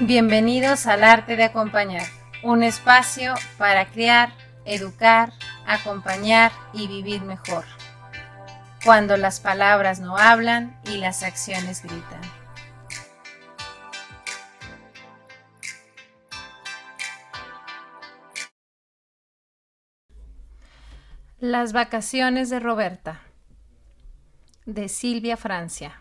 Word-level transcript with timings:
Bienvenidos 0.00 0.86
al 0.86 1.02
arte 1.02 1.34
de 1.34 1.42
acompañar, 1.42 2.06
un 2.44 2.62
espacio 2.62 3.34
para 3.58 3.90
crear, 3.90 4.32
educar, 4.64 5.32
acompañar 5.66 6.52
y 6.72 6.86
vivir 6.86 7.22
mejor. 7.22 7.64
Cuando 8.84 9.16
las 9.16 9.40
palabras 9.40 9.98
no 9.98 10.16
hablan 10.16 10.80
y 10.84 10.98
las 10.98 11.24
acciones 11.24 11.82
gritan. 11.82 12.20
Las 21.40 21.72
vacaciones 21.72 22.50
de 22.50 22.60
Roberta 22.60 23.20
de 24.64 24.88
Silvia 24.88 25.36
Francia 25.36 26.00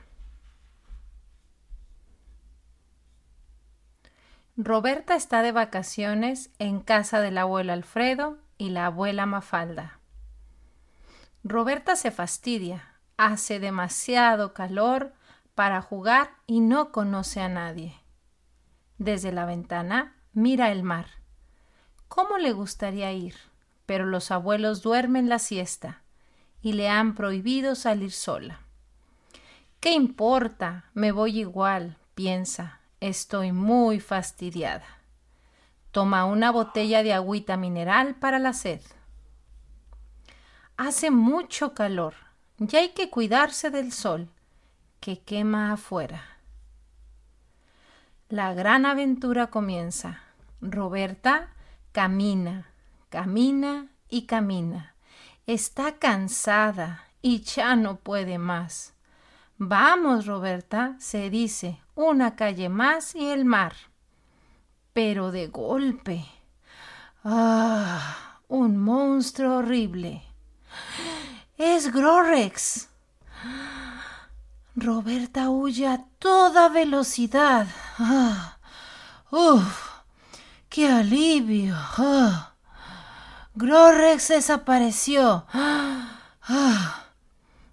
Roberta 4.59 5.13
está 5.13 5.43
de 5.43 5.51
vacaciones 5.51 6.49
en 6.57 6.79
casa 6.79 7.21
del 7.21 7.37
abuelo 7.37 7.73
Alfredo 7.73 8.39
y 8.57 8.71
la 8.71 8.87
abuela 8.87 9.27
Mafalda. 9.27 9.99
Roberta 11.43 11.95
se 11.95 12.09
fastidia, 12.09 12.95
hace 13.17 13.59
demasiado 13.59 14.55
calor 14.55 15.13
para 15.53 15.83
jugar 15.83 16.31
y 16.47 16.61
no 16.61 16.91
conoce 16.91 17.39
a 17.39 17.49
nadie. 17.49 18.01
Desde 18.97 19.31
la 19.31 19.45
ventana 19.45 20.15
mira 20.33 20.71
el 20.71 20.81
mar. 20.81 21.05
¿Cómo 22.07 22.39
le 22.39 22.51
gustaría 22.51 23.11
ir? 23.13 23.35
Pero 23.85 24.07
los 24.07 24.31
abuelos 24.31 24.81
duermen 24.81 25.29
la 25.29 25.37
siesta 25.37 26.01
y 26.63 26.73
le 26.73 26.89
han 26.89 27.13
prohibido 27.13 27.75
salir 27.75 28.11
sola. 28.11 28.61
¿Qué 29.79 29.91
importa? 29.91 30.85
Me 30.95 31.11
voy 31.11 31.41
igual, 31.41 31.97
piensa, 32.15 32.76
Estoy 32.99 33.51
muy 33.51 33.99
fastidiada. 33.99 34.85
Toma 35.91 36.25
una 36.25 36.51
botella 36.51 37.03
de 37.03 37.13
agüita 37.13 37.55
mineral 37.55 38.15
para 38.15 38.39
la 38.39 38.53
sed. 38.53 38.81
Hace 40.77 41.11
mucho 41.11 41.73
calor. 41.73 42.15
Ya 42.57 42.79
hay 42.79 42.89
que 42.89 43.09
cuidarse 43.09 43.69
del 43.69 43.91
sol, 43.91 44.29
que 44.99 45.19
quema 45.19 45.71
afuera. 45.73 46.23
La 48.29 48.53
gran 48.53 48.85
aventura 48.85 49.47
comienza. 49.47 50.21
Roberta 50.59 51.49
camina, 51.91 52.67
camina 53.09 53.87
y 54.09 54.23
camina. 54.25 54.95
Está 55.45 55.97
cansada 55.97 57.05
y 57.21 57.41
ya 57.41 57.75
no 57.75 57.97
puede 57.97 58.37
más. 58.37 58.93
Vamos, 59.57 60.25
Roberta, 60.25 60.95
se 60.99 61.29
dice, 61.29 61.79
una 61.97 62.35
calle 62.35 62.69
más 62.69 63.15
y 63.15 63.27
el 63.27 63.43
mar. 63.43 63.73
Pero 64.93 65.31
de 65.31 65.47
golpe. 65.47 66.25
¡Ah! 67.23 68.39
Un 68.47 68.77
monstruo 68.77 69.57
horrible. 69.57 70.23
Es 71.57 71.91
Grorex. 71.91 72.89
Roberta 74.75 75.49
huye 75.49 75.87
a 75.87 76.05
toda 76.19 76.69
velocidad. 76.69 77.67
¡Ah! 77.97 78.57
¡Uf! 79.31 79.89
¡Qué 80.69 80.89
alivio! 80.89 81.75
¡Ah! 81.75 82.53
Grorex 83.55 84.27
desapareció. 84.27 85.45
¡Ah! 85.51 87.05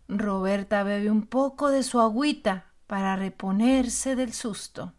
Roberta 0.08 0.82
bebe 0.82 1.10
un 1.10 1.26
poco 1.26 1.68
de 1.68 1.82
su 1.82 2.00
agüita 2.00 2.64
para 2.86 3.16
reponerse 3.16 4.16
del 4.16 4.32
susto. 4.32 4.92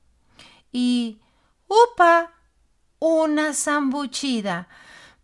Y 0.71 1.19
¡upa! 1.67 2.31
Una 2.99 3.53
zambuchida. 3.53 4.67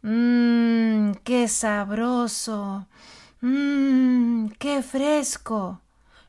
¡Mmm! 0.01 1.11
¡Qué 1.23 1.47
sabroso! 1.47 2.87
¡Mmm! 3.41 4.49
¡Qué 4.59 4.81
fresco! 4.81 5.81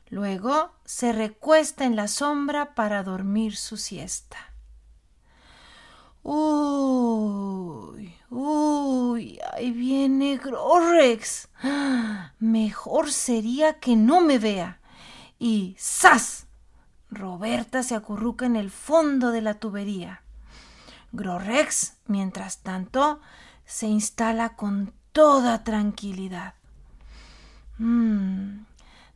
Luego 0.09 0.71
se 0.85 1.11
recuesta 1.11 1.85
en 1.85 1.95
la 1.95 2.07
sombra 2.07 2.75
para 2.75 3.03
dormir 3.03 3.55
su 3.55 3.77
siesta. 3.77 4.37
Uy, 6.21 8.15
uy, 8.29 9.39
ahí 9.51 9.71
viene 9.71 10.37
Grorex. 10.37 11.49
Mejor 12.39 13.11
sería 13.11 13.79
que 13.79 13.95
no 13.95 14.21
me 14.21 14.37
vea 14.37 14.79
y 15.43 15.75
¡zas! 15.77 16.47
Roberta 17.11 17.83
se 17.83 17.95
acurruca 17.95 18.45
en 18.45 18.55
el 18.55 18.71
fondo 18.71 19.31
de 19.31 19.41
la 19.41 19.55
tubería. 19.55 20.21
Grorex, 21.11 21.97
mientras 22.07 22.59
tanto, 22.59 23.19
se 23.65 23.87
instala 23.87 24.55
con 24.55 24.93
toda 25.11 25.65
tranquilidad. 25.65 26.53
Mmm, 27.77 28.63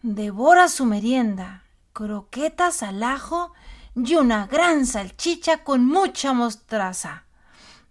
devora 0.02 0.68
su 0.68 0.84
merienda, 0.86 1.64
croquetas 1.94 2.84
al 2.84 3.04
ajo 3.04 3.54
y 3.96 4.16
una 4.16 4.48
gran 4.48 4.86
salchicha 4.86 5.64
con 5.64 5.86
mucha 5.86 6.34
mostraza. 6.34 7.24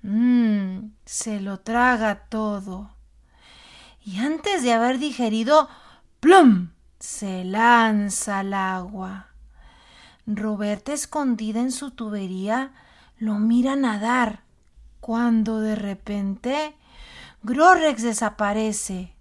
Mmm, 0.03 0.91
se 1.06 1.41
lo 1.41 1.60
traga 1.60 2.26
todo. 2.28 2.91
Y 4.04 4.18
antes 4.18 4.62
de 4.62 4.74
haber 4.74 4.98
digerido, 4.98 5.70
¡plum! 6.20 6.75
Se 6.98 7.44
lanza 7.44 8.40
al 8.40 8.54
agua. 8.54 9.28
Roberta, 10.26 10.92
escondida 10.92 11.60
en 11.60 11.70
su 11.70 11.92
tubería, 11.92 12.72
lo 13.18 13.34
mira 13.34 13.76
nadar, 13.76 14.42
cuando 15.00 15.60
de 15.60 15.76
repente 15.76 16.74
Grorex 17.42 18.02
desaparece. 18.02 19.14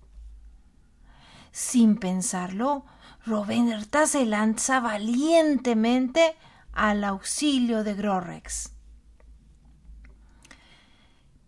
Sin 1.52 1.98
pensarlo, 1.98 2.86
Roberta 3.26 4.08
se 4.08 4.26
lanza 4.26 4.80
valientemente 4.80 6.36
al 6.74 7.04
auxilio 7.04 7.84
de 7.84 7.94
Grorex. 7.94 8.72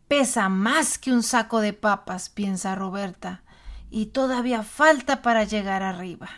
Pesa 0.08 0.50
más 0.50 0.98
que 0.98 1.12
un 1.12 1.24
saco 1.24 1.60
de 1.60 1.74
papas, 1.74 2.30
piensa 2.30 2.76
Roberta, 2.76 3.44
y 3.90 4.08
todavía 4.08 4.64
falta 4.64 5.22
para 5.22 5.44
llegar 5.44 5.84
arriba. 5.84 6.30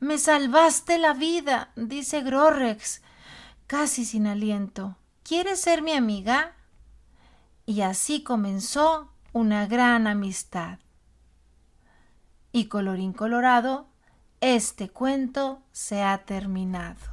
Me 0.00 0.18
salvaste 0.18 0.98
la 0.98 1.14
vida, 1.14 1.70
dice 1.76 2.22
Grorex, 2.22 3.02
casi 3.66 4.04
sin 4.04 4.26
aliento. 4.26 4.96
¿Quieres 5.22 5.60
ser 5.60 5.82
mi 5.82 5.92
amiga? 5.92 6.56
Y 7.66 7.82
así 7.82 8.22
comenzó 8.22 9.12
una 9.32 9.66
gran 9.66 10.06
amistad. 10.06 10.78
Y 12.50 12.66
colorín 12.66 13.12
colorado, 13.12 13.86
este 14.40 14.88
cuento 14.90 15.62
se 15.70 16.02
ha 16.02 16.24
terminado. 16.24 17.11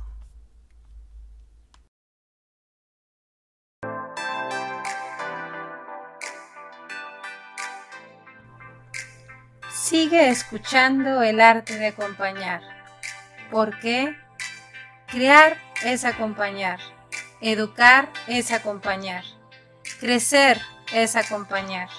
Sigue 9.82 10.28
escuchando 10.30 11.24
el 11.24 11.40
arte 11.40 11.78
de 11.78 11.88
acompañar. 11.88 12.62
porque 13.50 14.16
Crear 15.08 15.58
es 15.84 16.06
acompañar. 16.06 16.80
Educar 17.42 18.10
es 18.28 18.52
acompañar. 18.52 19.24
Crecer 20.00 20.62
es 20.94 21.16
acompañar. 21.16 21.90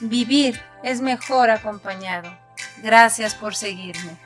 Vivir 0.00 0.60
es 0.82 1.00
mejor 1.00 1.50
acompañado. 1.50 2.36
Gracias 2.82 3.34
por 3.34 3.54
seguirme. 3.54 4.18